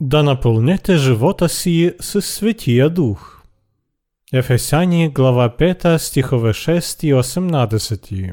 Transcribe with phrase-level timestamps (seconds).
[0.00, 3.42] да наповнете живота си с Светия Дух.
[4.32, 8.32] Ефесяни глава 5 стихове 6 і 18.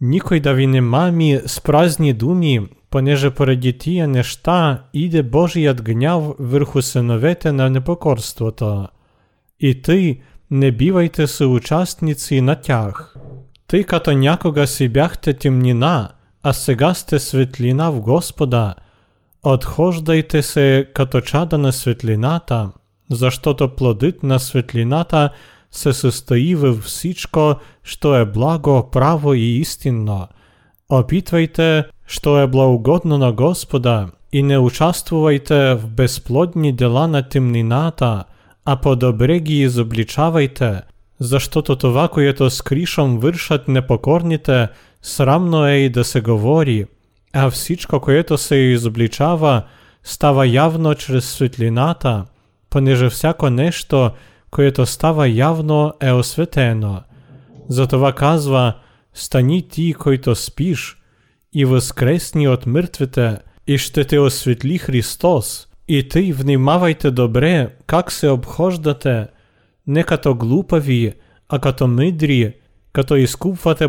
[0.00, 6.36] Нікой да ви не мамі з празні думі, понеже пораді тія нешта іде Божият гняв
[6.38, 8.88] върху синовете на непокорството.
[9.58, 13.16] І ти не бівайте соучастниці на тях.
[13.66, 16.10] Ти като някога си бяхте темнина,
[16.42, 18.74] а сега сте светлина в Господа.
[19.42, 22.70] Отхождайте се като чада на светлината,
[23.10, 25.30] защото плодит на светлината
[25.70, 26.88] се състои в
[27.82, 30.28] що е благо, право и истинно.
[30.88, 38.24] Опитвайте, що е благогодно на Господа, и не участвувайте в безплодні дела на темнината,
[38.64, 40.80] а по-добре ги изобличавайте,
[41.20, 44.68] защото това, което с кришом вършат непокорните,
[45.02, 46.86] срамно е и да се говори,
[47.33, 49.63] а всичко, което се изобличава,
[50.03, 52.25] става явно чрез светлината,
[52.69, 54.11] понеже всяко нещо,
[54.51, 57.01] което става явно, е осветено.
[57.69, 58.73] Затова казва,
[59.13, 60.97] стани ти, който спиш,
[61.53, 68.29] и възкресни от мъртвите, и ще те осветли Христос, и ти внимавайте добре, как се
[68.29, 69.27] обхождате,
[69.87, 71.13] не като глупави,
[71.49, 72.53] а като мъдри,
[72.93, 73.87] като изкупвате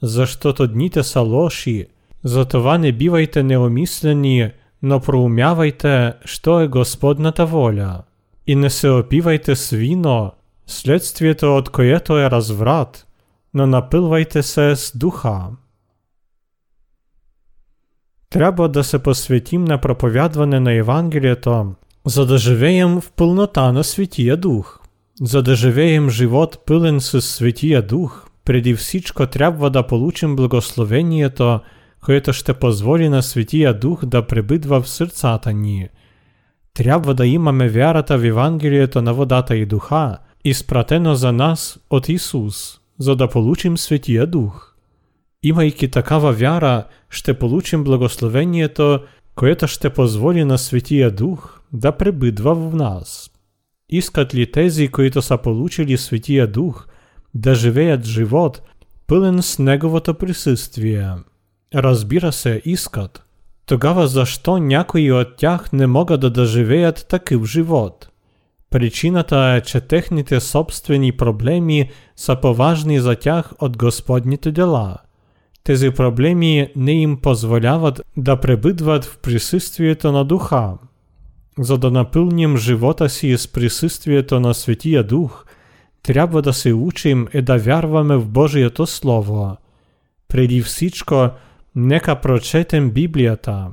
[0.00, 1.86] благовремието, защото дните са лоши.
[2.24, 4.50] Затова не бивайте неумислени,
[4.82, 8.02] но проумявайте, що е Господната воля.
[8.46, 10.32] И не се опивайте с вино,
[10.66, 13.06] следствието от което е разврат,
[13.54, 15.50] но напилвайте се с духа.
[18.30, 24.36] Треба да се посвятим на проповядване на Євангелієто, за да живеєм в пълнота на Святия
[24.36, 24.80] Дух.
[25.22, 31.60] За да живеєм живот пилен с Святия Дух, преди всичко трябва да получим благословението,
[32.04, 35.88] което ще позволи на Святия Дух да пребидва в сърцата ни.
[36.74, 42.80] Трябва да имаме вярата в Євангелієто на водата і духа, изпратено за нас от Ісус,
[42.98, 44.76] за да получим Святия Дух.
[45.42, 49.00] Имайки такава вяра, ще получим благословението,
[49.34, 53.30] което ще позволи на Святия Дух да пребидва в нас.
[53.88, 56.86] Искат ли тези, които са получили Святия Дух,
[57.33, 58.61] да живеят живот,
[59.07, 61.11] пълен с Неговото присъствие?
[61.75, 63.23] Разбира се, искат.
[63.65, 68.09] Тогава защо някои от тях не могат да живеят такъв живот?
[68.69, 75.05] Причината е, че техните собствени проблеми са поважни за тях от Господните дела –
[75.65, 80.73] тези проблеми не їм позволяват да пребидват в присутствието на Духа.
[81.59, 85.45] За да наповним живота си з присутствието на Святия Дух,
[86.12, 89.56] трябва да се учим и да вярваме в Божието Слово.
[90.28, 91.28] Преди всичко,
[91.74, 93.70] нека прочетем Библията.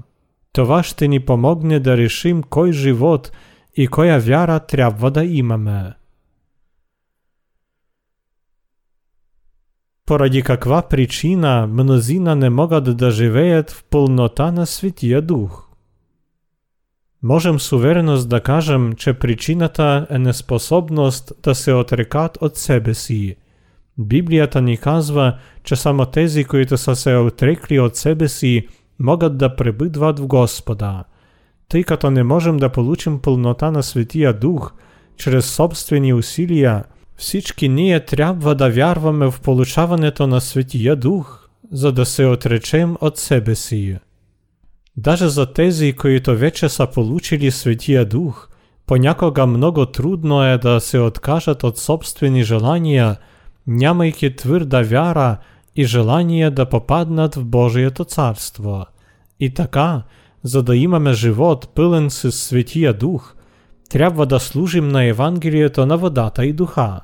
[0.54, 3.32] Това ще ни помогне да решим кой живот
[3.76, 5.94] и коя вяра трябва да имаме.
[10.06, 15.67] поради каква причина мнозина не могат да живеят в пълнота на Светия Дух.
[17.24, 23.36] Можем с увереност да кажем, че причината е неспособност да се отрекат от себе си.
[23.98, 28.68] Библията ни казва, че само тези, които са се отрекли от себе си,
[29.00, 31.04] могат да пребъдват в Господа.
[31.70, 34.74] Тъй като не можем да получим пълнота на Светия Дух
[35.18, 36.84] чрез собствени усилия–
[37.18, 43.18] Всички ние трябва да вярваме в получаването на Светия Дух, за да се отречем от
[43.18, 43.98] себе си.
[44.98, 48.50] Даже за тези, които вече са получили Светия Дух,
[48.86, 53.18] понякога много трудно е да се откажат от собствени желания,
[53.68, 55.38] нямайки твърда вяра
[55.76, 58.86] и желание да попаднат в Божието царство.
[59.40, 60.04] И така,
[60.44, 63.36] за да имаме живот пълен с Светия Дух,
[63.90, 67.00] трябва да служим на Евангелието на водата і духа.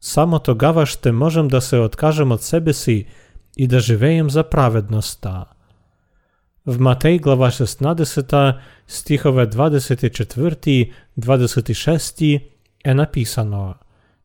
[0.00, 3.04] Само тогава ще можем да се откажем от себе си
[3.56, 5.44] и да живеем за праведността.
[6.66, 8.56] В Матей глава 16
[8.88, 12.42] стихове 24-26
[12.84, 13.74] е написано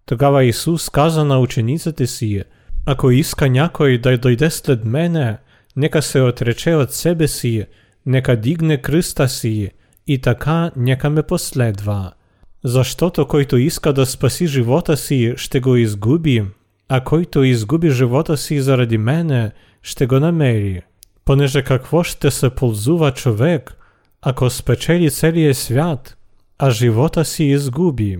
[0.05, 2.43] Тогава Ісус каза на учениците си,
[2.85, 5.37] Ако иска някой да дойде след мене,
[5.75, 7.65] нека се отрече от себе си,
[8.05, 9.71] нека дигне кръста си,
[10.07, 12.13] и така нека ме последва.
[12.63, 16.45] Защото който иска да спаси живота си, ще го изгуби,
[16.89, 19.51] а който изгуби живота си заради мене,
[19.81, 20.81] ще го намери.
[21.27, 23.77] Понеже какво ще се ползува човек,
[24.21, 26.17] ако спечели целия свят,
[26.59, 28.19] а живота си изгуби?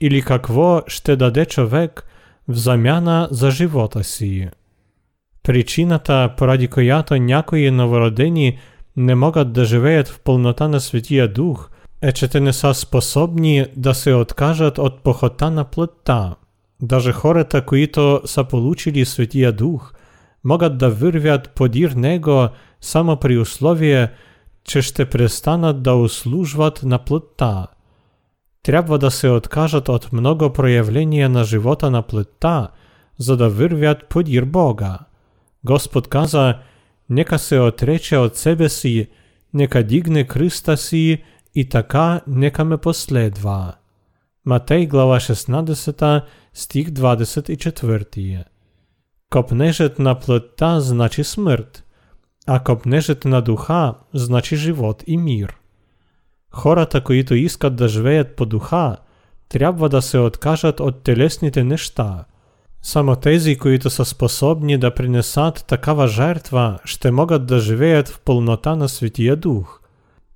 [0.00, 2.06] Или какво ще даде човек
[2.48, 4.48] в замяна за живота си?
[5.42, 8.58] Причината, поради която някои новородени
[8.96, 11.70] не могат да живеят в полнота на Светия Дух,
[12.02, 16.36] е, че те не са способни да се откажат от похота на плътта.
[16.82, 19.92] Даже хората, които са получили Светия Дух,
[20.44, 22.50] mogę da wyrwiat podirnego
[22.80, 24.08] samo pri uslowie,
[24.62, 27.68] czyż te przestana da usłużwat na płytta.
[28.62, 32.68] Trzeba da se odkażat od mnogo проявления na żywota na płytta,
[33.18, 35.04] za da wyrwiat podir Boga.
[35.64, 36.54] Gospod kaza,
[37.08, 39.06] нека се отрече от себе си,
[39.52, 41.18] нека дигне кръста си
[41.54, 43.74] и така нека ме последва.
[44.44, 46.22] Матей глава 16
[46.52, 48.44] стих 24
[49.29, 51.83] Копнежът на плътта значи смърт,
[52.47, 55.55] а копнежът на духа значи живот и мир.
[56.51, 58.97] Хората, които искат да живеят по духа,
[59.49, 62.25] трябва да се откажат от телесните неща.
[62.81, 68.75] Само тези, които са способни да принесат такава жертва, ще могат да живеят в пълнота
[68.75, 69.81] на Светия Дух.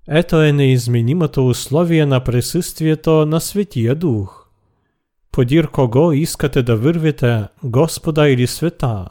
[0.07, 4.42] Ето е неизменимото условие на присъствието на Светия Дух.
[5.34, 9.10] подір кого іскате да вирвете, Господа ілі свята.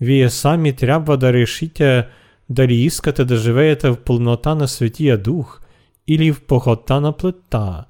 [0.00, 2.08] Вие самі треба да решите,
[2.48, 5.62] дали іскате да живеєте в полнота на Святія Дух
[6.06, 7.84] ілі в похота на плита.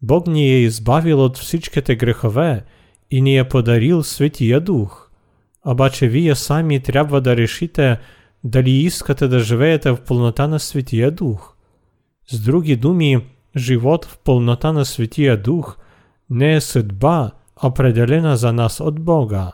[0.00, 2.62] Бог не є збавил от всічки те грехове,
[3.10, 5.12] і не є подарил Святія Дух.
[5.62, 7.98] А баче вие самі треба да решите,
[8.42, 11.58] дали іскате да живеєте в полнота на Святія Дух.
[12.30, 13.20] З другі думі,
[13.54, 15.78] живот в полнота на Святія Дух–
[16.29, 17.31] не е съдба,
[17.63, 19.51] определена за нас от Бога.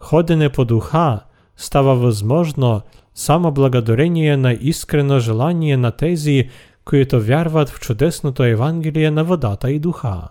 [0.00, 1.20] Ходене по духа
[1.56, 2.82] става възможно
[3.14, 6.50] само благодарение на искрено желание на тези,
[6.84, 10.28] които вярват в чудесното Евангелие на водата и духа.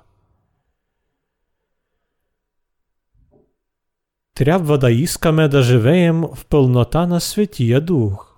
[4.35, 8.37] Трябва да искаме да живеем в пълнота на Светия Дух.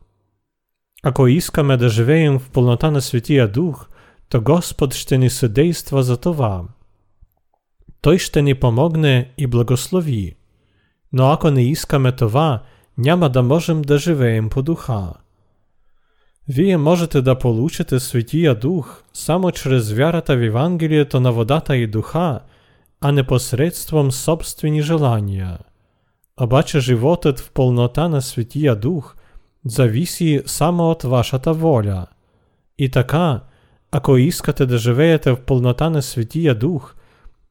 [1.03, 3.87] Ако искаме да живеем в пълнота на Светия Дух,
[4.29, 6.63] то Господ ще ни съдейства за това.
[8.01, 10.35] Той ще ни помогне и благослови.
[11.13, 12.63] Но ако не искаме това,
[12.97, 15.13] няма да можем да живеем по духа.
[16.49, 22.39] Вие можете да получите Светия Дух само чрез вярата в Евангелието на водата и духа,
[23.01, 25.57] а не посредством собствени желания.
[26.41, 29.15] Обаче животът в пълнота на Светия Дух
[29.65, 32.05] зависи само от вашата воля.
[32.77, 33.41] И така,
[33.91, 36.95] ако искате да живеете в пълнота на Светия Дух,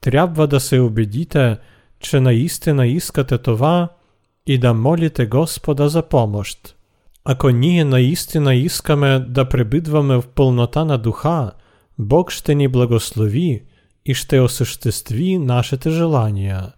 [0.01, 1.57] трябва да се убедите,
[2.01, 3.89] че наистина искате това
[4.47, 6.77] и да молите Господа за помощ.
[7.25, 11.53] Ако ние наистина искаме да пребидваме в пълнота на духа,
[11.99, 13.65] Бог ще ни благослови
[14.05, 16.73] и ще осъществи нашите желания.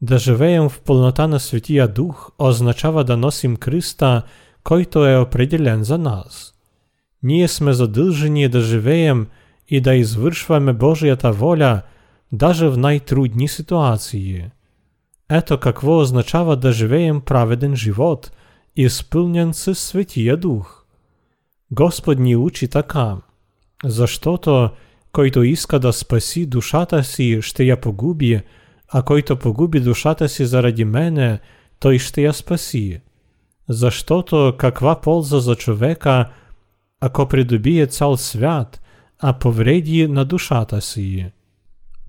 [0.00, 4.22] Да живеем в пълнота на Светия Дух означава да носим Христа,
[4.64, 6.54] който е определен за нас.
[7.22, 9.26] Ние сме задължени да живеем
[9.68, 11.82] и да извършваме Божията воля,
[12.33, 14.45] даже в най-трудни ситуации.
[15.29, 18.31] Ето какво означава да живеем праведен живот,
[18.75, 20.83] изпълнен със Светия Дух.
[21.71, 23.17] Господ ни учи така,
[23.85, 24.69] защото
[25.11, 28.41] който иска да спаси душата си, ще я погуби,
[28.89, 31.39] а който погуби душата си заради мене,
[31.79, 33.01] той ще я спаси.
[33.69, 36.29] Защото каква полза за човека,
[37.01, 38.81] ако придобие цял свят,
[39.19, 41.31] а повреди на душата си?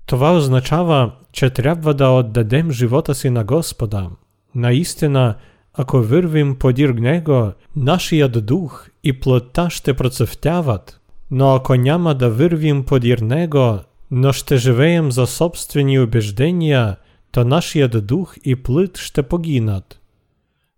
[0.05, 4.09] Това означава, че трябва да отдадем живота си на Господа.
[4.55, 5.35] Наистина,
[5.73, 10.99] ако вървим подир Него, нашият дух и плътта ще процъфтяват.
[11.31, 13.79] Но ако няма да вървим подир Него,
[14.11, 16.97] но ще живеем за собствени убеждения,
[17.31, 19.99] то нашият дух и плът ще погинат.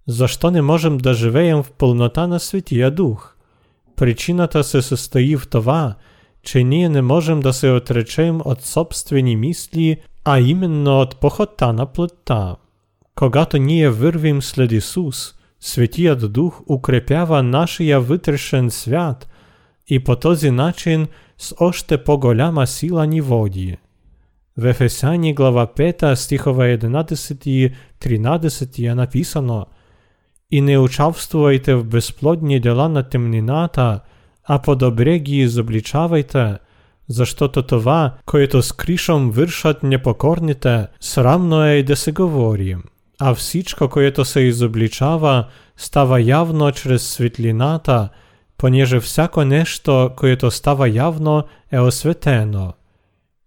[0.07, 3.35] Защо не можем да живеем в пълнота на Светия Дух?
[3.95, 5.95] Причината се състои в това,
[6.45, 11.85] че ние не можем да се отречем от собствени мисли, а именно от похота на
[11.85, 12.55] плътта.
[13.15, 19.27] Когато ние вървим след Исус, Светият Дух укрепява нашия вътрешен свят
[19.87, 23.77] и по този начин с още по-голяма сила ни води.
[24.57, 29.65] В Ефесяни глава 5 стихове 11 и 13 е написано
[30.51, 33.99] «И не участвувайте в безплодни дела на темнината,
[34.46, 36.54] а по-добре ги изобличавайте,
[37.08, 42.76] защото това, което с кришом вършат непокорните, срамно е да се говори.
[43.20, 48.08] А всичко, което се изобличава, става явно чрез светлината,
[48.58, 52.72] понеже всяко нещо, което става явно, е осветено.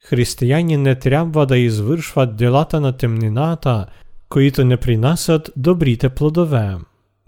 [0.04, 3.86] Християни не трябва да извършват делата на темнината,
[4.30, 6.76] които не принасят добрите плодове.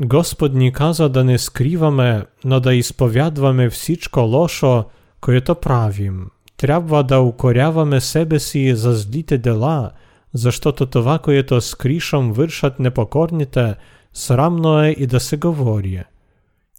[0.05, 4.85] Господ ни каза да не скриваме, но да изповядваме всичко лошо,
[5.21, 6.27] което правим.
[6.57, 9.91] Трябва да укоряваме себе си за злите дела,
[10.33, 13.75] защото това, което с кришом вършат непокорните,
[14.13, 16.03] срамно е и да се говори.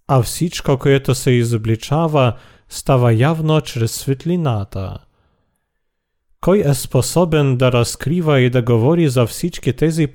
[0.08, 2.32] А всичко, което се изобличава,
[2.68, 4.98] става явно чрез светлината.
[6.40, 10.06] Кой е способен да разкрива и да говори за всички тези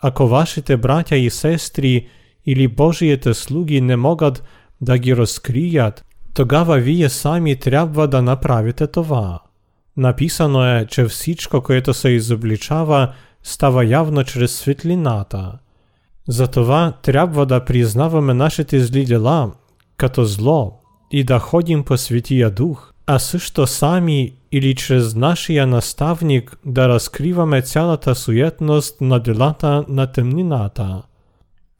[0.00, 0.08] позорни неща?
[0.08, 2.08] Ако вашите братя и сестри
[2.46, 4.42] или Божиите слуги не могат
[4.80, 9.40] да ги разкрият, тогава вие самі трябва да направите това.
[9.96, 13.12] Написано е, че всичко, което се изобличава,
[13.42, 15.58] става явно чрез светлината.
[16.28, 19.52] Затова трябва да признаваме нашите зли дела
[19.96, 26.56] като зло и да ходим по Святия Дух, а също сами или чрез нашия наставник
[26.66, 31.02] да разкриваме цялата суетност на делата на темнината.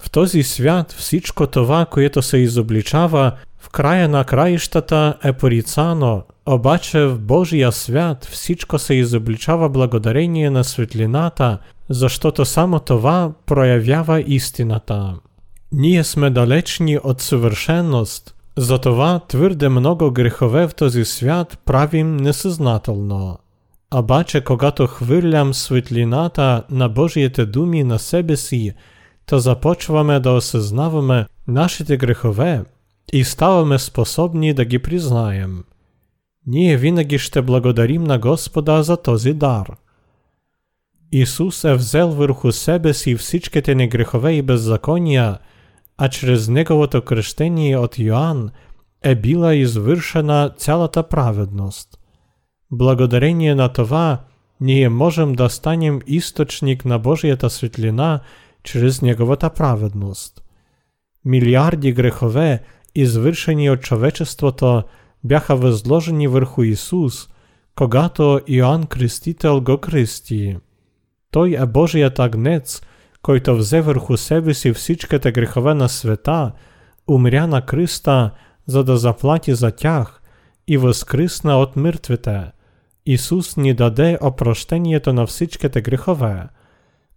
[0.03, 7.01] В този свят всичко това, което се изобличава, в края на краищата е порицано, обаче
[7.01, 11.59] в Божия свят всичко се изобличава благодарение на светлината,
[11.91, 15.15] защото само това проявява истината.
[15.73, 23.38] Ние сме далечни от съвършеност, затова твърде много грехове в този свят правим несъзнателно.
[23.94, 28.74] Обаче, когато хвърлям светлината на Божиите думи на себе си,
[29.26, 32.64] то започваме да осъзнаваме нашите грехове
[33.14, 35.64] и ставаме способни да ги признаем.
[36.48, 39.76] Ние винаги ще благодарим на Господа за този дар.
[41.12, 45.38] Исус е взел върху себе си всичките ни грехове и беззакония,
[45.98, 48.50] а чрез Неговото кръщение от Йоанн
[49.04, 51.98] е била извършена цялата праведност.
[52.72, 54.22] Благодарение на това,
[54.62, 58.20] ние можем да станем източник на Божията светлина
[58.64, 60.44] чрез Неговата праведност.
[61.26, 62.62] Милиарди грехове,
[62.96, 64.84] извършени от човечеството,
[65.24, 67.30] бяха възложени върху Исус,
[67.76, 70.58] когато Йоанн Крестител го кръсти.
[71.32, 72.82] Той е Божият агнец,
[73.27, 76.53] който взе върху себе си всичките грехове на света,
[77.09, 78.31] умря на кръста,
[78.67, 80.23] за да заплати за тях
[80.69, 82.45] и възкръсна от мъртвите.
[83.07, 86.43] Исус ни даде опрощението на всичките грехове.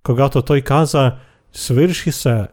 [0.03, 1.15] Когато той каза
[1.53, 2.47] «Свърши се»,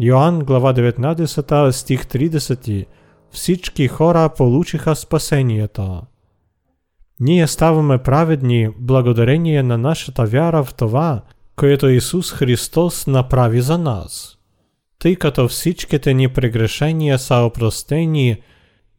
[0.00, 2.86] Йоанн глава 19 стих 30,
[3.30, 6.02] всички хора получиха спасението.
[7.20, 11.22] Ние ставаме праведни благодарение на нашата вяра в това,
[11.56, 14.38] което Исус Христос направи за нас.
[14.98, 18.42] Тъй като всичките ни прегрешения са опростени,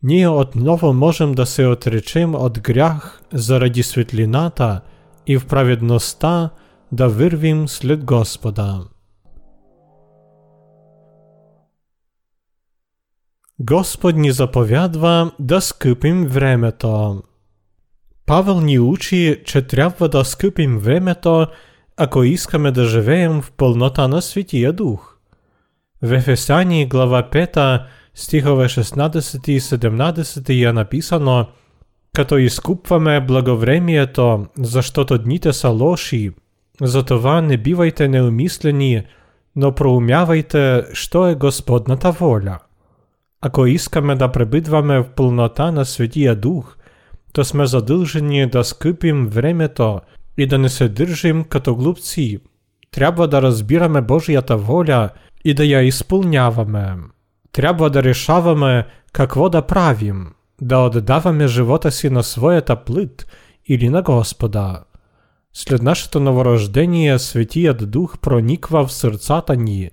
[0.04, 4.82] ние отново можем да се отречем от грях заради светлината
[5.28, 6.50] и в праведността
[6.92, 8.80] да вървим след Господа.
[13.60, 17.24] Господ ни заповядва да скъпим времето.
[18.26, 21.48] Павел ни учи, че трябва да скъпим времето,
[21.97, 25.17] ако искаме да живеем в пълнота на Святия Дух.
[26.03, 27.83] В Ефесяни глава 5
[28.15, 31.47] стихове 16 и 17 е написано
[32.15, 36.31] Като изкупваме благовремието, защото дните са лоши,
[36.83, 39.03] затова не бивайте неумислени,
[39.57, 42.59] но проумявайте, що е Господната воля.
[43.41, 46.77] Ако искаме да пребидваме в пълнота на Святия Дух,
[47.33, 50.01] то сме задължени да скъпим времето
[50.39, 52.39] и да не се държим като глупци.
[52.91, 55.11] Трябва да разбираме Божията воля
[55.45, 56.97] и да я изпълняваме.
[57.53, 60.27] Трябва да решаваме какво да правим,
[60.61, 63.27] да отдаваме живота си на своята плът
[63.69, 64.83] или на Господа.
[65.55, 69.91] След нашето новорождение Светият Дух прониква в сърцата ни.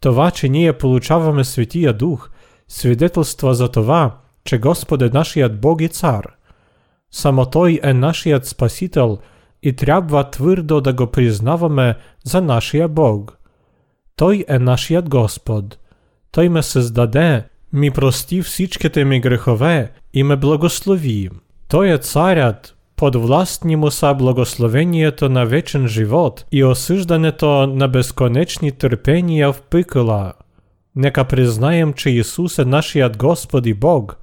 [0.00, 2.30] Това, че ние получаваме Светия Дух,
[2.68, 6.26] свидетелства за това, че Господ е нашият Бог и Цар.
[7.10, 9.18] Само Той е нашият Спасител
[9.62, 13.38] и трябва твърдо да го признаваме за нашия Бог.
[14.16, 15.78] Той е нашият Господ.
[16.32, 21.30] Той ме създаде, ми прости всичките ми грехове и ме благослови.
[21.68, 29.52] Той е царят, подвластни му са благословението на вечен живот и осъждането на безконечни търпения
[29.52, 30.32] в пикъла.
[30.96, 34.16] Нека признаем, че Исус е нашият Господ и Бог.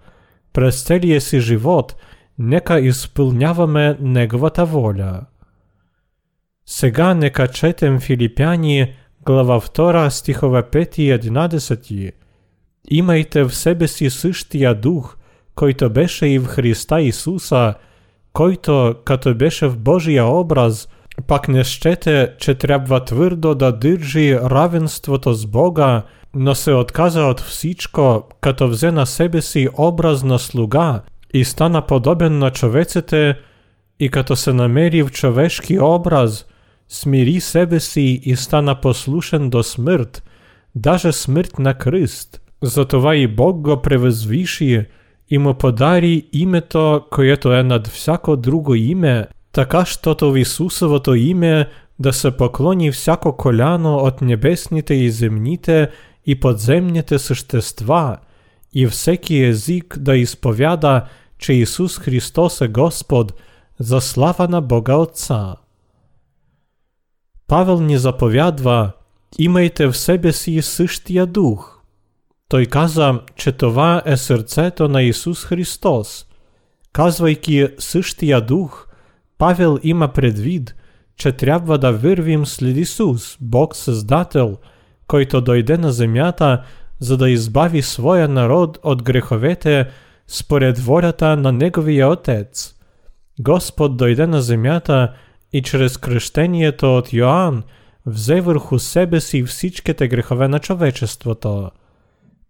[0.54, 1.96] През целия си живот
[2.39, 5.21] нека изпълняваме Неговата воля.
[6.67, 8.93] Сега нека четем Филипяни
[9.27, 12.13] глава 2 стихове 5 и 11.
[12.91, 15.17] Имайте в себе си същия дух,
[15.55, 17.75] който беше и в Христа Исуса,
[18.33, 20.89] който, като беше в Божия образ,
[21.27, 26.03] Пак не щете, че трябва твърдо да държи равенството с Бога,
[26.35, 31.03] но се отказа от всичко, като взе на себе си образ на слуга
[31.34, 33.36] и стана подобен на човеците,
[34.00, 36.46] и като се намери в човешки образ,
[36.90, 40.24] смири себе си и стана послушен до смърт,
[40.76, 42.42] даже смърт на кръст.
[42.64, 44.86] Затова и Бог го превъзвиши
[45.30, 51.68] и му подари името, което е над всяко друго име, така щото в Исусовото име
[52.00, 55.90] да се поклони всяко коляно от небесните и земните
[56.26, 58.18] и подземните същества,
[58.79, 61.05] и всеки език да изповяда,
[61.39, 63.33] че Исус Христос е Господ,
[63.79, 65.57] за слава на Бога Отца.
[67.47, 68.93] Павел ни заповядва,
[69.39, 71.81] имайте в себе си същия дух.
[72.49, 76.27] Той каза, че това е сърцето на Исус Христос.
[76.93, 78.89] Казвайки същия дух,
[79.39, 80.75] Павел има предвид,
[81.17, 84.59] че трябва да вървим след Исус, Бог Създател,
[85.07, 86.63] който дойде на земята,
[87.01, 89.87] за да избави своя народ от греховете
[90.27, 92.75] според волята на Неговия Отец.
[93.41, 95.13] Господ дойде на земята
[95.53, 97.63] и чрез кръщението от Йоанн
[98.07, 101.71] взе върху себе си всичките грехове на човечеството.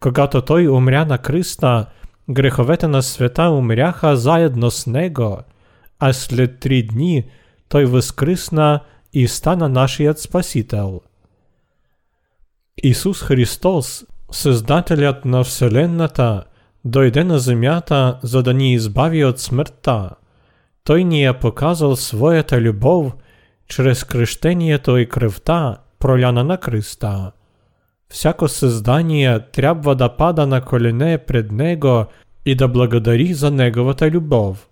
[0.01, 1.87] Когато той умря на кръста,
[2.31, 5.39] греховете на света умряха заедно с него,
[5.99, 7.25] а след три дни
[7.69, 8.81] той възкръсна
[9.13, 11.01] и стана нашият Спасител.
[12.83, 16.44] Исус Христос, Създателят на Вселената,
[16.86, 20.10] дойде на земята, за да ни избави от смъртта.
[20.84, 23.14] Той ни е показал своята любов
[23.68, 27.32] чрез кръщението и кръвта, проляна на кръста.
[28.10, 32.06] Всяко създание трябва да пада на колене пред Него
[32.46, 34.70] и да благодари за Неговата любов,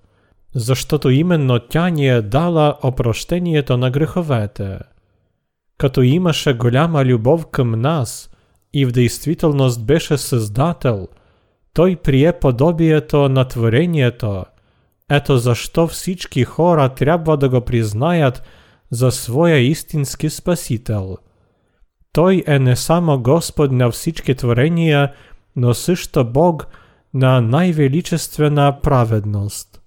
[0.55, 4.79] защото именно тя ни е дала опрощението на греховете.
[5.77, 8.29] Като имаше голяма любов към нас
[8.74, 11.08] и в действителност беше Създател,
[11.74, 14.44] Той прие подобието на творението.
[15.10, 18.42] Ето защо всички хора трябва да го признаят
[18.90, 21.16] за своя истински Спасител.
[22.12, 25.12] Той е не само Господ на всички творения,
[25.56, 26.66] но също Бог
[27.14, 29.80] на най-величествена праведност.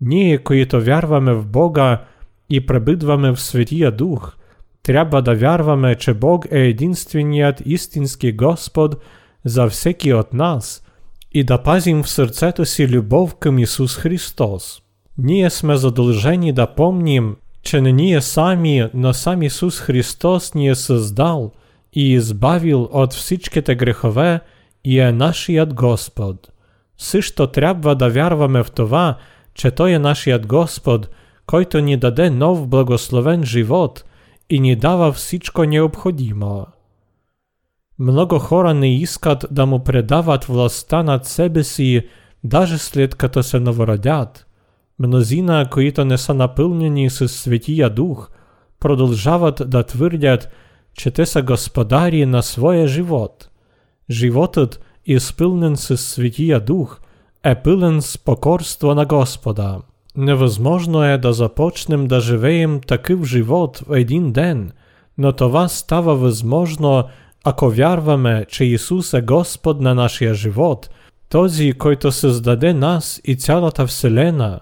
[0.00, 2.04] Ние, които вярваме в Бога
[2.50, 4.36] и пребъдваме в Светия Дух,
[4.86, 8.96] трябва да вярваме, че Бог е единственият истински Господ
[9.44, 10.82] за всеки от нас
[11.32, 14.82] и да пазим в сърцето си любов към Исус Христос.
[15.18, 20.74] Ние сме задължени да помним, че не ние сами, но сам Исус Христос ни е
[20.74, 21.52] създал
[21.92, 24.40] и избавил от всичките грехове
[24.84, 26.48] и е нашият Господ.
[26.98, 29.16] Също трябва да вярваме в това,
[29.54, 31.08] че Той е нашият Господ,
[31.46, 34.04] който ни даде нов благословен живот
[34.49, 36.65] и ни дава всичко необходимо.
[37.99, 42.07] Много хора не искат да му предават властта над себе си,
[42.43, 44.47] даже след като се новородят.
[44.99, 48.29] Мнозина, които не са напълнени с Светия Дух,
[48.79, 50.49] продължават да твърдят,
[50.93, 53.49] че те са господари на своя живот.
[54.09, 56.99] Животът, изпълнен с Светия Дух,
[57.43, 59.79] е пълен с покорство на Господа.
[60.16, 64.72] Невъзможно е да започнем да живеем такъв живот в един ден,
[65.18, 67.04] но това става възможно,
[67.44, 70.90] ако вярваме, че Исус е Господ на нашия живот,
[71.28, 74.60] този, който създаде нас и цялата Вселена.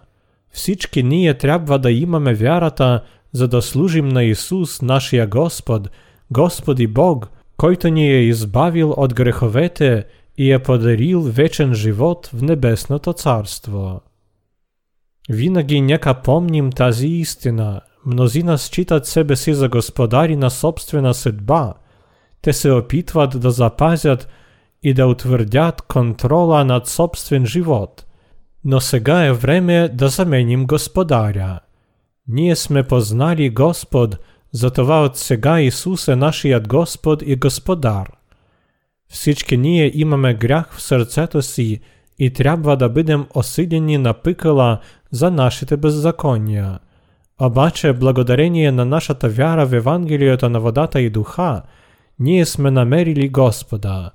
[0.50, 5.90] Всички ние трябва да имаме вярата, за да служим на Исус, нашия Господ,
[6.30, 10.04] Господ и Бог, който ни е избавил от греховете
[10.38, 14.00] и е подарил вечен живот в Небесното Царство.
[15.29, 17.81] Винаги нека помним тази истина.
[18.05, 21.73] Мнозина считат себе си за господари на собствена съдба.
[22.41, 24.27] Те се опитват да запазят
[24.83, 28.05] и да утвърдят контрола над собствен живот.
[28.63, 31.59] Но сега е време да заменим господаря.
[32.27, 34.17] Ние сме познали Господ,
[34.51, 38.11] затова от сега Исус е нашият Господ и Господар.
[39.09, 41.79] Всички ние имаме грях в сърцето си
[42.19, 44.79] и трябва да бъдем осъдени на пикала
[45.11, 46.79] за нашите беззакония.
[47.41, 51.61] Обаче, благодарение на нашата вяра в Евангелието на водата и духа,
[52.19, 54.11] ние сме намерили Господа.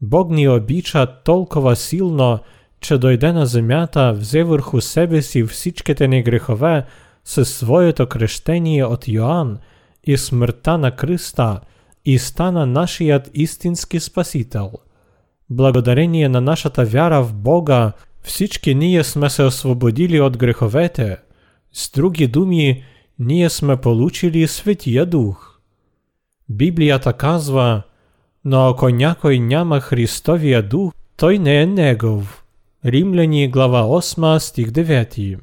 [0.00, 2.38] Бог ни обича толкова силно,
[2.80, 6.84] че дойде на земята, взе върху себе си всичките ни грехове
[7.24, 9.58] със своето крещение от Йоанн
[10.04, 11.60] и смъртта на кръста
[12.04, 14.72] и стана нашият истински Спасител.
[15.53, 21.17] Благодарение на нашата вяра в Бога, всички ние сме се освободили от греховете.
[21.73, 22.83] С други думи,
[23.19, 25.59] ние сме получили Светия Дух.
[26.49, 27.81] Библията казва,
[28.45, 32.43] но ако някой няма Христовия Дух, той не е Негов.
[32.85, 35.39] Римляни глава 8 стих 9.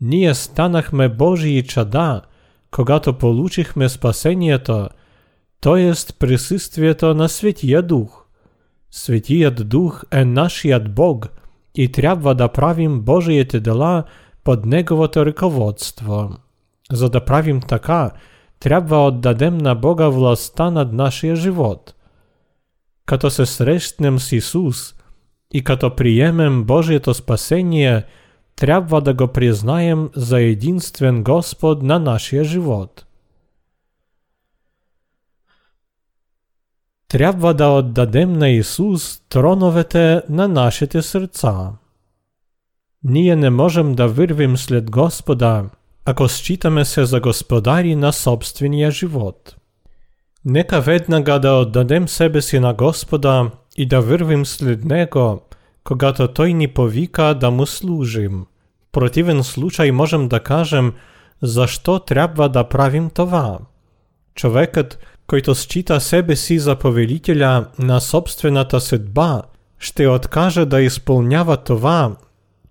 [0.00, 2.22] Ние станахме Божии чада,
[2.70, 4.88] когато получихме спасението,
[5.60, 5.92] т.е.
[6.18, 8.27] присъствието на Светия Дух.
[8.90, 11.28] Светият Дух е нашият Бог
[11.74, 14.04] и трябва да правим Божиите дела
[14.44, 16.30] под Неговото ръководство.
[16.92, 18.10] За да правим така,
[18.60, 21.94] трябва отдадем на Бога властта над нашия живот.
[23.06, 24.94] Като се срещнем с Исус
[25.54, 28.04] и като приемем Божието спасение,
[28.56, 33.04] трябва да го признаем за единствен Господ на нашия живот.
[37.07, 41.71] Трябва да отдадем на Исус троновете на нашите сърца.
[43.03, 45.65] Ние не можем да вървим след Господа,
[46.05, 49.55] ако считаме се за господари на собствения живот.
[50.45, 55.41] Нека веднага да отдадем себе си на Господа и да вървим след Него,
[55.83, 58.45] когато Той ни повика да му служим.
[58.89, 60.93] В противен случай можем да кажем,
[61.41, 63.59] защо трябва да правим това.
[64.35, 69.42] Човекът, който счита себе си за повелителя на собствената съдба,
[69.78, 72.16] ще откаже да изпълнява това,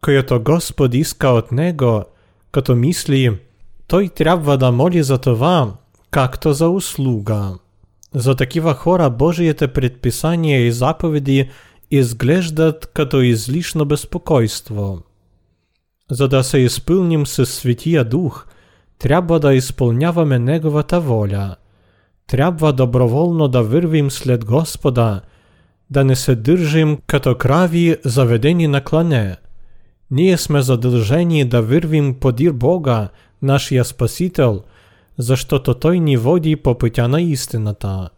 [0.02, 2.04] което Господ иска от него,
[2.52, 3.38] като мисли,
[3.88, 5.74] той трябва да моли за това,
[6.12, 7.58] както за услуга.
[8.16, 11.50] За такива хора Божиите предписания и заповеди
[11.92, 15.02] изглеждат като излишно безпокойство.
[16.12, 18.46] За да се изпълним със Светия Дух,
[19.00, 21.56] трябва да изпълняваме Неговата воля.
[22.27, 25.21] Трябва доброволно да вървим след Господа,
[25.91, 29.47] да не се държим като крави заведени на клане –
[30.13, 33.09] ние сме задължени да вървим подир Бога,
[33.43, 34.63] нашия Спасител,
[35.19, 38.09] защото Той ни води по пътя на истината.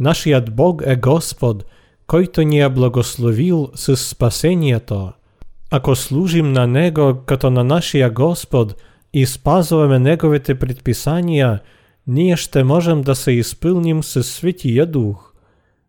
[0.00, 1.64] Нашият Бог е Господ,
[2.06, 5.12] който ни е благословил с спасението.
[5.70, 8.74] Ако служим на Него като на нашия Господ
[9.12, 11.60] и спазваме Неговите предписания,
[12.06, 15.32] ние ще можем да се изпълним със Светия Дух.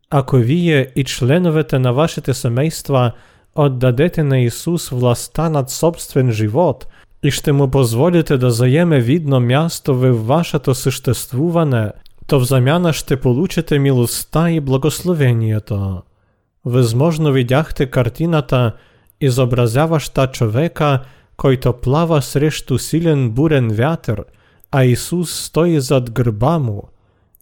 [0.09, 3.21] Ако вие и членовете на вашите семейства –
[3.55, 6.87] отдадете на Исус властта над собствен живот
[7.23, 11.91] и ще му позволите да заеме видно място във вашето съществуване,
[12.27, 16.01] то в замяна ще получите милостта и благословението.
[16.65, 18.71] Възможно видяхте картината,
[19.21, 20.99] изобразяваща човека,
[21.37, 24.23] който плава срещу силен бурен вятър,
[24.70, 26.60] а Исус стои зад гърба.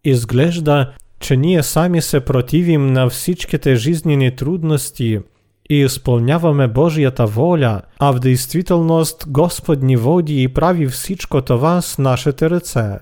[0.04, 5.20] Изглежда, че ние сами се противим на всичките жизнени трудности–
[5.70, 11.98] и изпълняваме Божията воля, а в действителност Господ ни води и прави всичко това с
[11.98, 12.98] нашите ръце.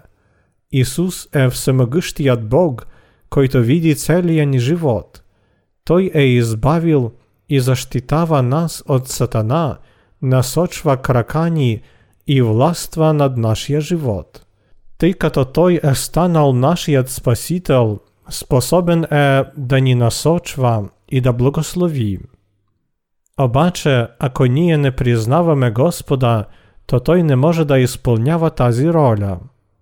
[0.72, 2.86] Исус е всемогъщият Бог,
[3.30, 5.22] който види целия ни живот.
[5.84, 7.12] Той е избавил
[7.48, 9.78] и защитава нас от Сатана,
[10.22, 11.80] насочва крака ни
[12.27, 14.45] и властва над нашия живот.
[14.97, 22.19] Тъй като Той е станал нашият Спасител, способен е да ни насочва и да благослови.
[23.39, 26.45] Обаче, ако ние не признаваме Господа,
[26.85, 29.39] то Той не може да изпълнява тази роля.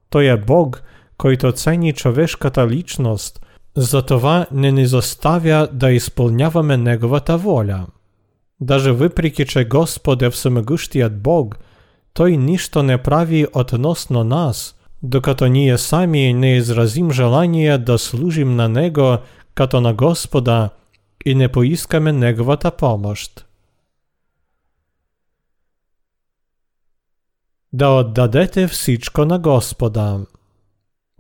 [0.10, 0.84] Той е Бог,
[1.18, 7.86] който цени човешката личност, затова не ни заставя да изпълняваме Неговата воля.
[8.62, 11.58] Даже въпреки, че Господ е всемогъщият Бог,
[12.15, 18.69] той нищо не прави относно нас, докато ние сами не изразим желание да служим на
[18.69, 19.19] Него
[19.55, 20.71] като на Господа
[21.25, 23.47] и не поискаме Неговата помощ.
[27.73, 30.21] Да отдадете всичко на Господа.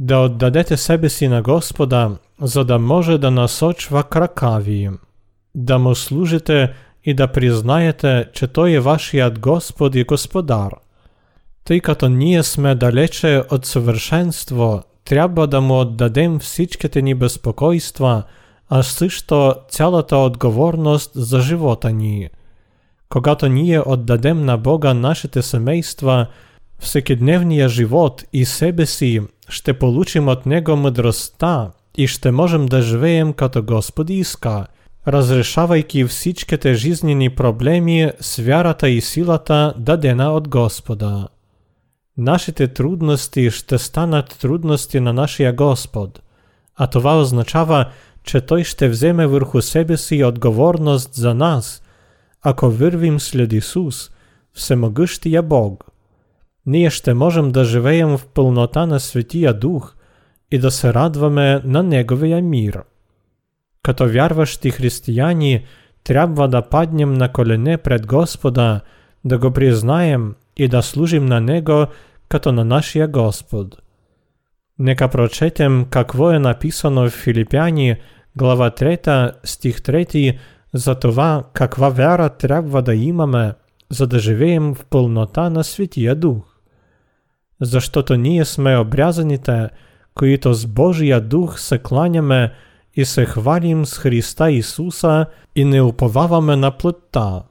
[0.00, 4.62] Да отдадете себе си на Господа, за да може да насочва крака.
[5.54, 6.74] Да му служите
[7.04, 10.76] і да признаєте, чи то є е ваш як Господь і Господар.
[11.64, 18.24] Ти като ніє сме далече від совершенства, треба да му віддадим всічки тені безпокойства,
[18.68, 20.32] а сишто ціла та
[21.14, 22.30] за живота ні.
[23.08, 26.28] Когато ніє віддадем на Бога нашите семейства,
[26.78, 33.32] всекидневния живот і себе си, ще получим от Него мудроста, і ще можем да живеем
[33.32, 34.66] като Господ иска–
[35.08, 41.28] разрешавайки всичките жизнени проблеми с вярата и силата дадена от Господа.
[42.16, 46.22] Нашите трудности ще станат трудности на нашия Господ,
[46.76, 47.90] а това означава,
[48.24, 51.82] че Той ще вземе върху себе си отговорност за нас–
[52.42, 54.10] ако вървим след Исус,
[54.52, 55.84] всемогъщия Бог.
[56.66, 59.94] Ние ще можем да живеем в пълнота на Светия Дух
[60.50, 62.82] и да се радваме на Неговия мир.
[63.82, 65.64] Като вярващи християни
[66.04, 68.80] трябва да паднем на колене пред Господа,
[69.24, 71.86] да го признаем и да служим на Него
[72.28, 73.76] като на нашия Господ.
[74.78, 77.96] Нека прочетем какво е написано в Филипяни,
[78.36, 80.38] глава 3, стих 3,
[80.74, 83.52] за това каква вяра трябва да имаме,
[83.90, 86.56] за да живеем в пълнота на Святия Дух.
[87.60, 89.68] Защото ние сме обрязаните,
[90.14, 92.52] които с Божия Дух се кланяме
[92.94, 95.26] и се хвалим с Христа Исуса
[95.56, 97.42] и не уповаваме на плътта.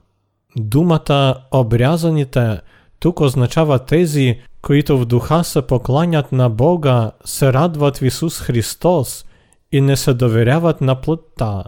[0.58, 2.60] Думата обрязаните
[2.99, 9.25] тук означава тези, които в духа се покланят на Бога, се радват в Исус Христос
[9.71, 11.63] и не се доверяват на плътта.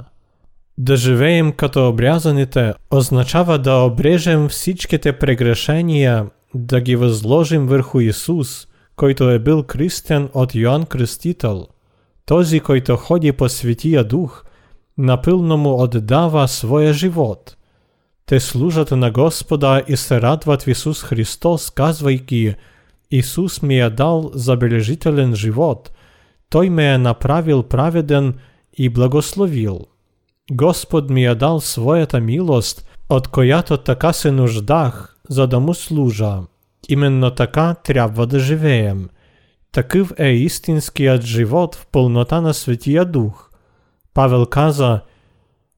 [0.78, 9.30] Да живеем като обрязаните означава да обрежем всичките прегрешения, да ги възложим върху Исус, който
[9.30, 11.68] е бил кръстен от Йоанн Кръстител.
[12.26, 14.44] Този, който ходи по Светия Дух,
[14.98, 17.58] напълно му отдава своя живот.
[18.26, 22.56] Те служат на Господа и се радват в Исус Христос, казвайки
[23.12, 25.92] Исус ми е дал забележителен живот,
[26.50, 28.34] Той ме е направил праведен
[28.78, 29.80] и благословил.
[30.52, 36.40] Господ ми е дал своята милост, от която така се нуждах, за да му служа.
[36.90, 39.10] Именно така трябва да живеем
[39.73, 43.51] Такъв е истинският живот в пълнота на Светия Дух.
[44.15, 45.01] Павел каза,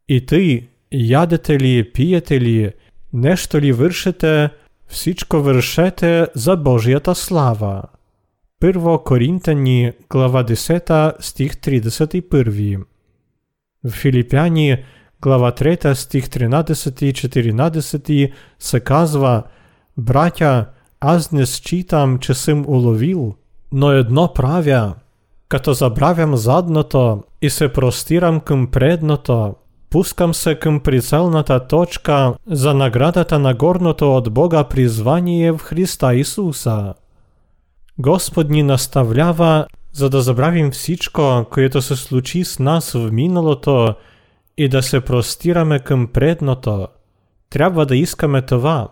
[0.08, 2.72] и ти, ядете ли, пиете ли,
[3.12, 4.50] нещо ли вършите,
[4.86, 7.82] всичко вършете за Божията слава.
[8.60, 12.82] Първо Коринтяни, глава 10, стих 31.
[13.84, 14.76] В Филипяни,
[15.22, 19.42] глава 3, стих 13 и 14 се казва
[19.96, 20.66] Братя,
[21.00, 23.36] аз не считам, че съм уловил,
[23.73, 24.93] но едно правя,
[25.49, 29.55] като забравям задното и се простирам към предното,
[29.89, 36.93] пускам се към прицелната точка за наградата на горното от Бога призвание в Христа Исуса.
[37.99, 43.95] Господ ни наставлява, за да забравим всичко, което се случи с нас в миналото
[44.57, 46.87] и да се простираме към предното.
[47.49, 48.87] Трябва да искаме това.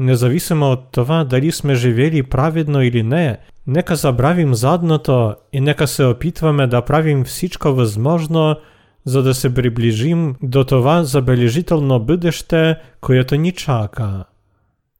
[0.00, 6.04] Независимо от това дали сме живели праведно или не, нека забравим задното и нека се
[6.04, 8.56] опитваме да правим всичко възможно,
[9.04, 14.24] за да се приближим до това забележително бъдеще, което ни чака.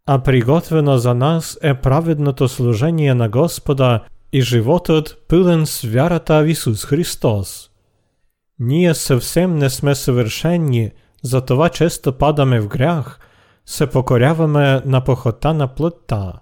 [0.06, 4.00] А приготвено за нас е праведното служение на Господа
[4.32, 7.70] и животът пълен с вярата в Исус Христос.
[8.58, 10.90] Ние съвсем не сме съвършени,
[11.22, 13.20] затова често падаме в грях,
[13.70, 16.32] се покоряваме на похота на плътта.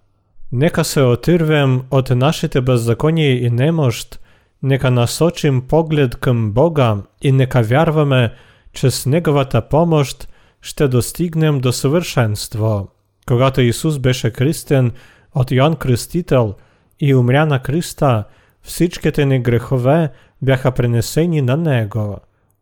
[0.52, 4.20] Нека се отървем от нашите беззакония и немощ,
[4.62, 8.32] нека насочим поглед към Бога и нека вярваме,
[8.72, 10.28] че с Неговата помощ
[10.62, 12.88] ще достигнем до съвършенство.
[13.26, 14.92] Когато Исус беше кръстен
[15.34, 16.54] от Йоанн Кръстител
[17.00, 18.24] и умря на кръста,
[18.62, 20.10] всичките ни грехове
[20.42, 22.16] бяха пренесени на Него.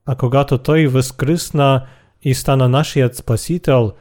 [0.06, 1.86] А когато Той възкръсна
[2.22, 3.92] и стана нашият Спасител,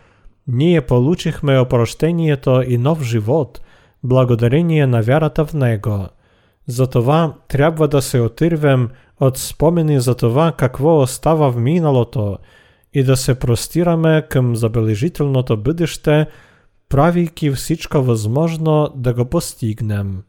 [0.48, 3.62] ние получихме опрощението и нов живот,
[4.04, 6.08] благодарение на вярата в Него.
[6.68, 12.38] Затова трябва да се отървем от спомени за това какво остава в миналото
[12.94, 16.28] и да се простираме към забележителното бъдеще,
[16.90, 20.24] правейки всичко възможно да го постигнем.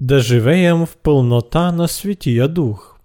[0.00, 2.98] Да живеем в пълнота на Светия Дух.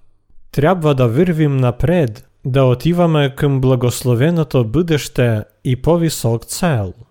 [0.51, 6.93] Трябва да вървим напред, да отиваме към благословеното бъдеще и по-висок цел–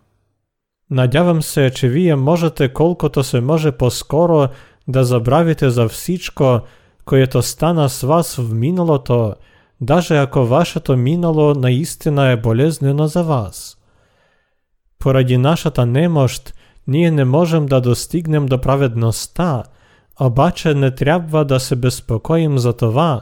[0.90, 4.48] Надявам се, че вие можете колкото се може по-скоро
[4.88, 6.61] да забравите за всичко,
[7.05, 9.35] което стана с вас в миналото,
[9.81, 13.79] даже ако вашето минало наистина е болезнено за вас.
[14.98, 16.55] Поради нашата немощ,
[16.87, 19.64] ние не можем да достигнем до праведността,
[20.20, 23.20] обаче не трябва да се безпокоим за това,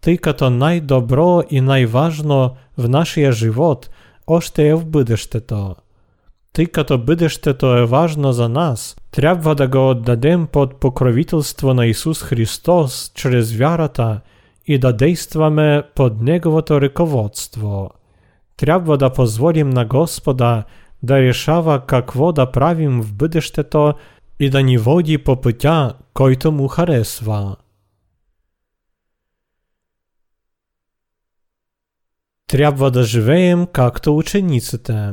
[0.00, 3.90] тъй като най-добро и най-важно в нашия живот
[4.26, 5.74] още е в бъдещето.
[6.52, 12.22] Тъй като бъдещето е важно за нас, трябва да го отдадем под покровителство на Исус
[12.22, 14.20] Христос чрез вярата
[14.66, 17.90] и да действаме под Неговото ръководство.
[18.56, 20.64] Трябва да позволим на Господа
[21.02, 23.94] да решава какво да правим в бъдещето
[24.40, 27.56] и да ни води по пътя, който му харесва.
[32.51, 35.11] Трябва да живеем както учениците.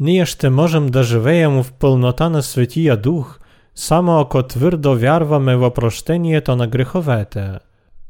[0.00, 3.38] ние ще можем да живеем в пълнота на Светия Дух,
[3.74, 7.58] само ако твърдо вярваме в опрощението на греховете.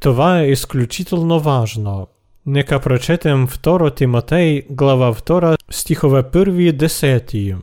[0.00, 2.06] Това е изключително важно.
[2.46, 7.56] Нека прочетем 2 Тимотей, глава 2, стихове 1-10.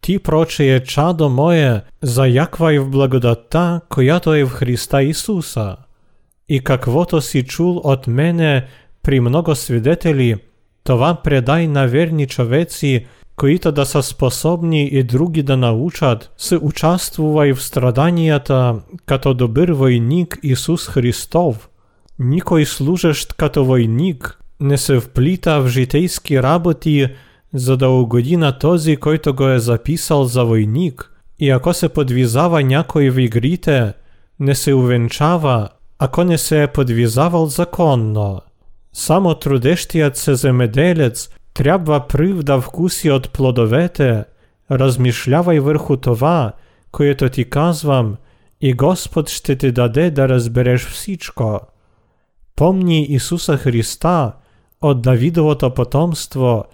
[0.00, 5.76] Ти, прочее чадо мое, заяквай в благодатта, която е в Христа Исуса.
[6.48, 8.66] И каквото си чул от мене
[9.02, 10.36] при много свидетели,
[10.84, 13.06] това предай на верни човеци,
[13.36, 18.74] които да са способни и други да научат, се участвувай в страданията,
[19.06, 21.68] като добър войник Исус Христов.
[22.18, 27.06] Никой служащ като войник не се вплита в житейски работи,
[27.54, 31.12] за да угоди на този, който го е записал за войник.
[31.38, 33.92] И ако се подвизава някой в игрите,
[34.40, 38.40] не се увенчава, ако не се подвизавал законно
[38.93, 44.23] Само трудещият се земеделец трябва прив да вкуси от плодовете,
[44.71, 46.53] размишлявай върху това,
[46.91, 48.15] което ти казвам,
[48.61, 51.59] и Господ ще ти даде да разбереш всичко.
[52.55, 54.33] Помни Исуса Христа
[54.81, 56.65] от Давидовото потомство,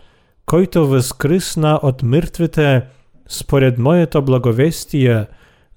[0.46, 2.82] който възкръсна от мъртвите
[3.28, 5.26] според моето благовестие,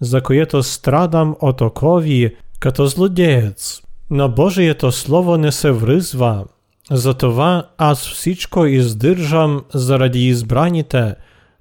[0.01, 3.83] за което страдам от окови като злодеец.
[4.10, 6.46] Но Божието Слово не се връзва,
[6.92, 11.16] затова аз всичко издържам заради избраните,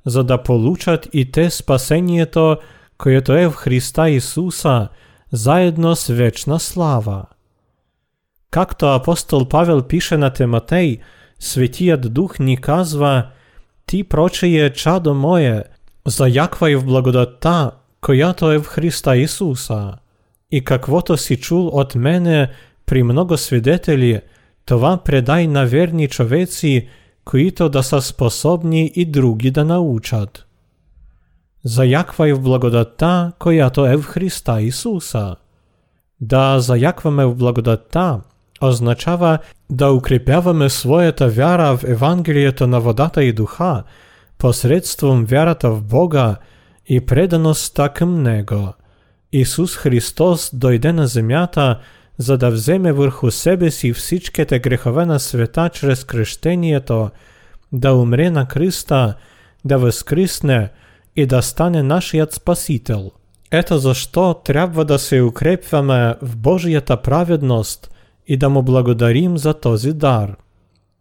[0.07, 2.57] за да получат и те спасението,
[2.99, 4.89] което е в Христа Исуса,
[5.33, 7.25] заедно с вечна слава.
[8.51, 10.99] Както апостол Павел пише на Тимотей,
[11.39, 13.27] Светият Дух ни казва,
[13.87, 15.65] ти прочее чадо мое,
[16.07, 19.17] заяквай в благодатта, която е в Христа
[20.56, 20.56] Исуса.
[20.56, 22.50] И каквото си чул от мене
[22.86, 24.22] при много свидетели,
[24.66, 26.88] това предай на верни човеци,
[27.26, 30.46] които да са способни и други да научат.
[31.64, 35.36] Заяквай в благодатта, която е в Христа Исуса.
[36.22, 38.22] Да заякваме в благодатта
[38.62, 43.84] означава да укрепяваме своята вяра в Евангелието на водата и духа
[44.38, 46.36] посредством вярата в Бога
[46.88, 48.74] и предаността към Него.
[49.37, 51.79] Исус Христос дойде на земята,
[52.19, 57.11] за да вземе върху себе си всичките грехове на света чрез кръщението,
[57.73, 59.15] да умре на кръста,
[59.65, 60.69] да възкръсне
[61.17, 63.11] и да стане нашият Спасител.
[63.51, 67.91] Ето защо трябва да се укрепваме в Божията праведност
[68.27, 70.37] и да му благодарим за този дар.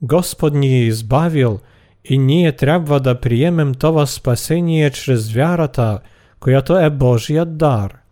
[0.01, 1.59] Господ ни е избавил
[2.05, 5.99] и ние трябва да приемем това спасение чрез вярата,
[6.39, 8.04] която е Божият дар.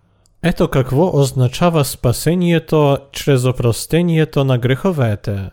[0.46, 5.50] Ето какво означава спасението чрез опростението на греховете.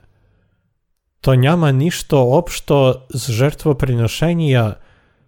[1.23, 4.75] То няма нищо общо с жертвоприношения,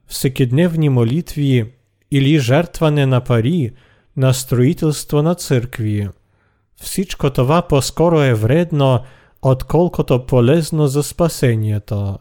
[0.07, 1.72] всекидневни молитви
[2.11, 3.72] или жертване на пари
[4.16, 6.09] на строителство на църкви.
[6.81, 9.01] Всичко това по-скоро е вредно,
[9.42, 12.18] отколкото полезно за спасението.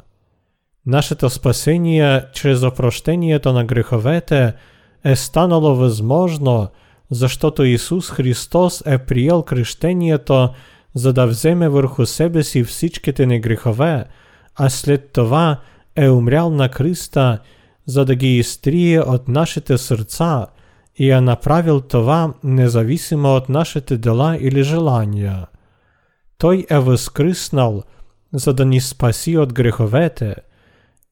[0.86, 4.54] Нашето спасение чрез опрощението на греховете
[5.04, 6.70] е станало възможно–
[7.12, 10.50] защото Исус Христос е приел кръщението,
[10.96, 14.06] за да вземе върху себе си всичките ни грехове,
[14.56, 15.60] а след това
[15.96, 17.40] е умрял на кръста,
[17.86, 20.48] за да ги изтрие от нашите сърца
[20.96, 25.48] и е направил това независимо от нашите дела или желания.
[26.38, 27.84] Той е възкръснал,
[28.34, 30.36] за да ни спаси от греховете–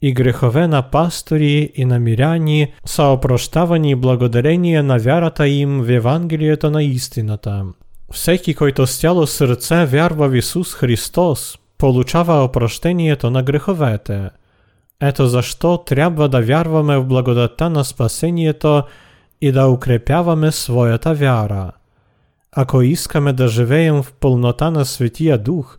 [0.01, 6.71] и грехове на пастори и на миряни са опрощавани благодарение на вярата им в Евангелието
[6.71, 7.65] на истината.
[8.11, 14.29] Всеки, който с цяло сърце вярва в Исус Христос, получава опрощението на греховете.
[15.01, 18.83] Ето защо трябва да вярваме в благодата на спасението
[19.41, 21.71] и да укрепяваме своята вяра.
[22.51, 25.77] Ако искаме да живеем в пълнота на Светия Дух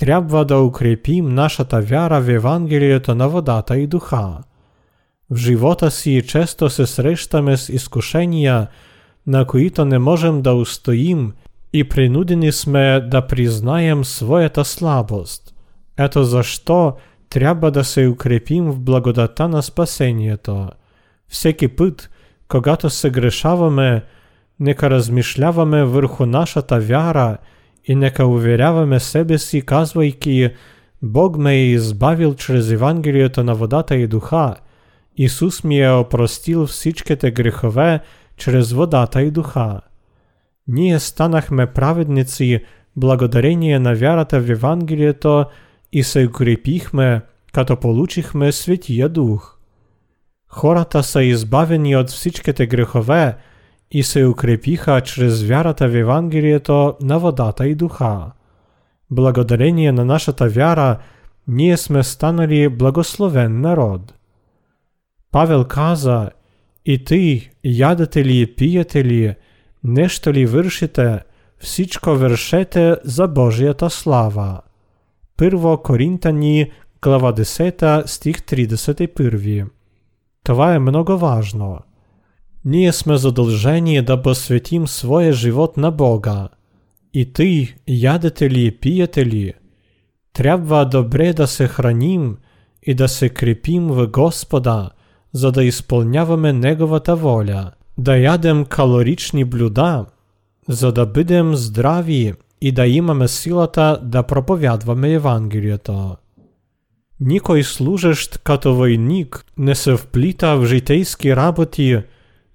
[0.00, 4.38] трябва да укрепим нашата вяра в Евангелието на водата и духа.
[5.30, 8.68] В живота си често се срещаме с изкушения,
[9.26, 11.32] на които не можем да устоим
[11.72, 15.54] и принудени сме да признаем своята слабост.
[15.98, 16.94] Ето защо
[17.30, 20.68] трябва да се укрепим в благодата на спасението.
[21.28, 22.10] Всеки път,
[22.48, 24.04] когато се грешаваме,
[24.60, 27.38] нека размишляваме върху нашата вяра–
[27.90, 30.50] и нека уверяваме себе си, казвайки
[31.02, 34.54] Бог ме е избавил чрез Евангелието на водата и духа.
[35.16, 38.00] Исус ми е опростил всичките грехове
[38.36, 39.80] чрез водата и духа.
[40.68, 42.64] Ние станахме праведници
[42.96, 45.44] благодарение на вярата в Евангелието
[45.92, 47.20] и се укрепихме,
[47.52, 49.56] като получихме Светия Дух.
[50.48, 53.36] Хората са избавени од всичките грехове
[53.91, 58.31] и се укрепиха чрез вярата в Евангелието на водата и духа.
[59.11, 60.97] Благодарение на нашата вяра,
[61.47, 64.13] ние сме станали благословен народ.
[65.31, 66.29] Павел каза,
[66.85, 69.35] и ти, ядете ли и пиете ли,
[69.83, 71.19] нещо ли вършите,
[71.59, 74.61] всичко вършете за Божията слава.
[75.37, 76.71] Първо Коринтани,
[77.01, 79.67] глава 10, стих 31.
[80.43, 81.79] Това е много важно.
[82.65, 86.47] Ние сме задължени да посветим своя живот на Бога.
[87.13, 89.53] И ти, ядете ли и пиете ли,
[90.33, 92.37] трябва добре да се храним
[92.83, 94.89] и да се крепим в Господа,
[95.33, 100.05] за да изпълняваме Неговата воля, да ядем калорични блюда,
[100.69, 106.15] за да бъдем здрави и да имаме силата да проповядваме Евангелието.
[107.19, 112.01] Никой служещ като войник не се вплита в житейски работи,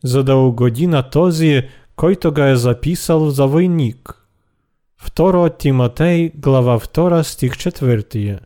[0.06, 1.64] за да угоди на този,
[1.96, 4.26] който го е записал за войник.
[5.04, 8.40] 2 Тимотей, глава 2, стих 4.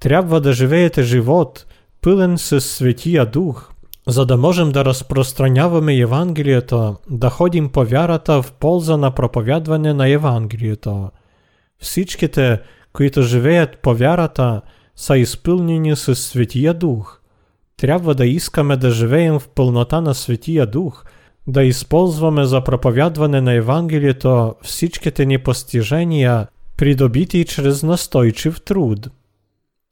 [0.00, 1.66] Трябва да живеете живот,
[2.00, 3.72] пълен с Светия Дух,
[4.08, 10.08] за да можем да разпространяваме Евангелието, да ходим по вярата в полза на проповядване на
[10.08, 11.10] Евангелието.
[11.78, 12.60] Всичките,
[12.92, 14.62] които живеят по вярата,
[14.96, 17.21] са изпълнени с Светия Дух.
[17.76, 21.04] Трябва да искаме да живеем в пълнота на Светия Дух,
[21.46, 26.46] да използваме за проповядване на Евангелието всичките ни постижения,
[26.76, 29.08] придобити чрез настойчив труд.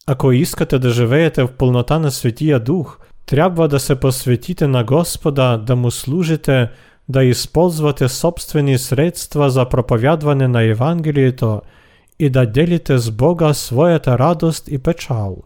[0.06, 5.62] Ако искате да живеете в пълнота на Светия Дух, трябва да се посветите на Господа,
[5.66, 6.68] да му служите,
[7.08, 11.60] да използвате собствени средства за проповядване на Евангелието
[12.18, 15.36] и да делите с Бога своята радост и печал.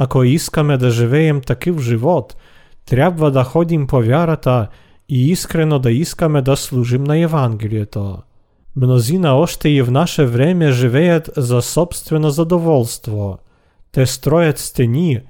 [0.00, 2.36] Ако искаме да живеем такив живот,
[2.86, 4.68] трябва да ходим по вярата
[5.08, 8.18] и искрено да искаме да служим на Евангелието.
[8.76, 13.38] Мнозина още и в наше време живеят за собствено задоволство.
[13.92, 15.20] Те строят стени,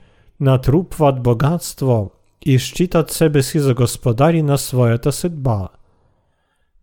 [0.40, 2.10] натрупват богатство
[2.42, 5.68] и считат себе си за господари на своята съдба.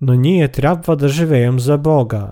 [0.01, 2.32] Но ние трябва да живеем за Бога.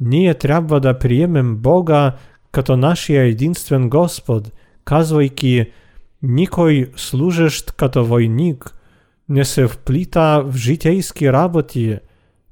[0.00, 2.12] Ние трябва да приемем Бога
[2.52, 4.52] като нашия единствен Господ,
[4.85, 5.71] казвайки
[6.21, 8.75] «Никой служещ като войник
[9.29, 11.97] не се вплита в житейски работи,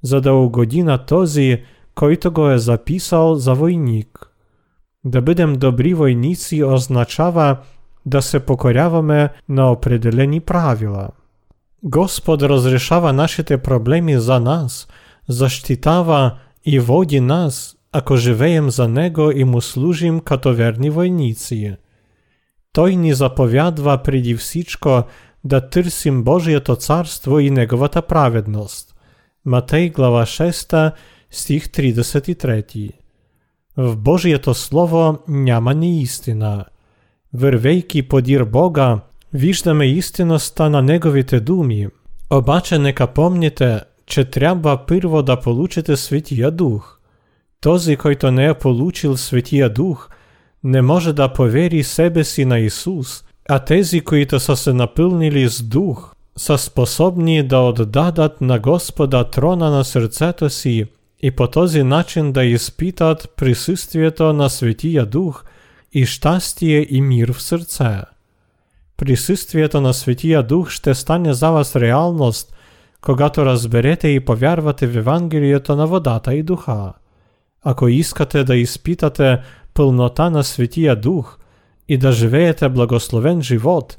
[0.01, 1.63] за да угоди на този,
[1.95, 4.31] който го е записал за войник».
[5.03, 7.57] Да бъдем добри войници означава
[8.05, 11.09] да се покоряваме на определени правила.
[11.83, 14.87] Господ разрешава нашите проблеми за нас,
[15.29, 21.75] защитава и води нас, ако живеем за Него и му служим като верни войници.
[22.72, 25.02] Той ни заповядва преди всичко
[25.44, 28.94] да търсим Божието царство и Неговата праведност.
[29.44, 30.92] Матей глава 6,
[31.30, 32.90] стих 33.
[33.76, 36.64] В Божието Слово няма неистина.
[37.34, 39.00] Вървейки подир Бога,
[39.32, 41.88] виждаме истинността на Неговите думи.
[42.30, 46.98] Обаче нека помните, че трябва първо да получите Светия Дух.
[47.60, 50.08] Този, който не е получил Светия Дух,
[50.63, 55.63] не може да повери себе си на Исус, а тези, които са се напълнили с
[55.63, 60.85] Дух, са способни да отдадат на Господа трона на сърцето си
[61.23, 65.43] и по този начин да изпитат присъствието на Светия Дух
[65.93, 68.01] и щастие и мир в сърце.
[68.97, 72.53] Присъствието на Светия Дух ще стане за вас реалност,
[73.01, 76.93] когато разберете и повярвате в Евангелието на водата и духа.
[77.63, 79.39] Ако искате да изпитате
[79.73, 81.37] пълнота на Светия Дух
[81.89, 83.97] и да живеете благословен живот,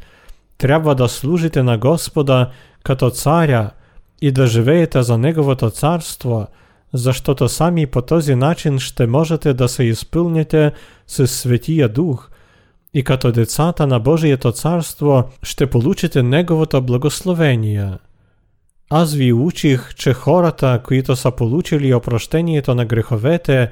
[0.59, 2.51] трябва да служите на Господа
[2.85, 3.71] като царя
[4.23, 6.47] и да живеете за Неговото царство,
[6.93, 10.73] защото сами по този начин ще можете да се изпълните
[11.07, 12.31] с Светия Дух
[12.95, 17.91] и като децата на Божието царство ще получите Неговото благословение.
[18.91, 23.71] Аз ви учих, че хората, които са получили опрощението на греховете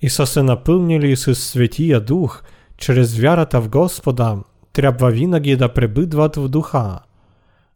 [0.00, 2.42] и са се напълнили с Светия Дух,
[2.76, 4.36] чрез вярата в Господа,
[4.72, 6.98] трябва винаги да пребъдват в духа.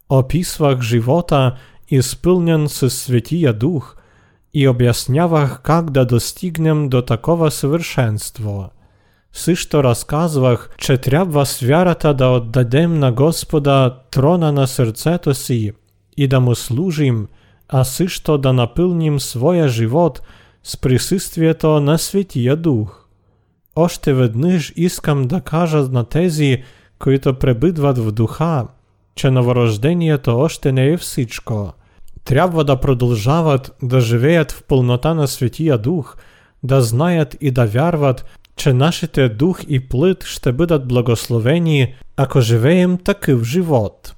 [0.09, 1.55] Описвах живота,
[1.89, 3.97] изпълнен с Светия Дух,
[4.55, 8.71] и обяснявах как да достигнем до такова съвършенство.
[9.33, 15.73] Също разказвах, че трябва с вярата да отдадем на Господа трона на сърцето си
[16.17, 17.29] и да му служим,
[17.69, 20.23] а също да напълним своя живот
[20.63, 23.05] с присъствието на Светия Дух.
[23.77, 26.63] Още веднъж искам да кажа на тези,
[26.99, 28.67] които пребъдват в духа,
[29.15, 31.73] че новорождение то още не е всичко.
[32.25, 36.17] Трябва да продължават да живеят в пълнота на Светия Дух,
[36.63, 38.25] да знаят и да вярват,
[38.57, 44.15] че нашите дух и плът ще бъдат благословени, ако живеем такъв живот.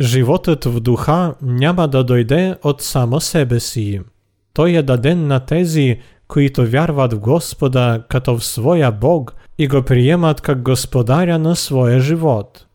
[0.00, 4.00] Животът в духа няма да дойде от само себе си.
[4.54, 5.98] Той е даден на тези,
[6.28, 12.00] които вярват в Господа като в своя Бог и го приемат как господаря на своя
[12.00, 12.66] живот.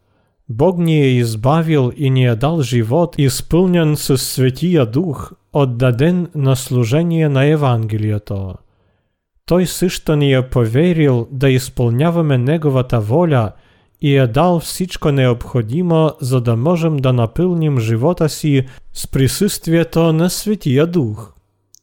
[0.50, 6.56] Бог ни е избавил и ни е дал живот, изпълнен с Светия Дух, отдаден на
[6.56, 8.54] служение на Евангелието.
[9.46, 13.52] Той също ни е поверил да изпълняваме Неговата воля
[14.02, 20.30] и е дал всичко необходимо, за да можем да напълним живота си с присъствието на
[20.30, 21.33] Светия Дух.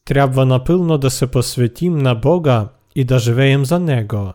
[0.05, 4.33] Трябва напълно да се посветим на Бога и да живеем за Него.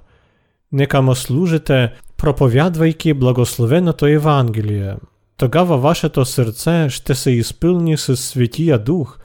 [0.72, 4.96] Нека му служите, проповядвайки благословеното Евангелие.
[5.36, 9.18] Тогава вашето сърце ще се изпълни с Светия Дух,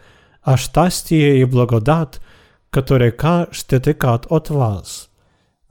[0.44, 2.22] а щастие и благодат,
[2.72, 5.10] като река ще текат от вас.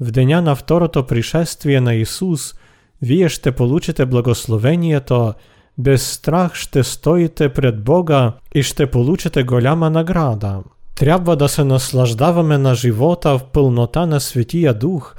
[0.01, 2.55] В деня на второто пришествие на Исус,
[3.03, 5.35] вие ще получите благословението,
[5.78, 10.60] без страх ще стоите пред Бога и ще получите голяма награда.
[10.96, 15.16] Трябва да се наслаждаваме на живота в пълнота на Светия Дух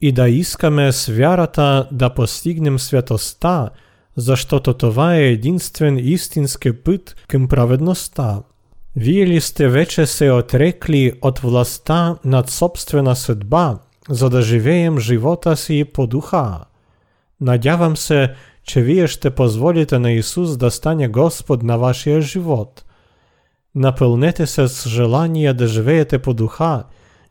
[0.00, 3.70] и да искаме с вярата да постигнем светостта,
[4.16, 8.42] защото това е единствен истински път към праведността.
[8.96, 13.78] Вие ли сте вече се отрекли от властта над собствена съдба,
[14.08, 16.58] за да живеем живота си по духа?
[17.40, 18.34] Надявам се,
[18.64, 22.84] че вие ще позволите на Исус да стане Господ на вашия живот.
[23.74, 26.84] Напълнете се с желание да живеете по духа,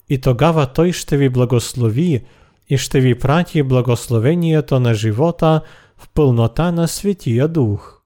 [0.10, 2.24] и тогава Той ще ви благослови
[2.70, 5.62] и ще ви прати благословението на живота
[5.98, 8.01] в пълнота на Светия Дух.